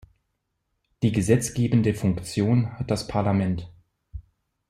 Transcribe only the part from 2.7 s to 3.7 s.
hat das Parlament.